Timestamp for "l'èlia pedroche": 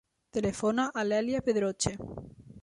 1.09-1.95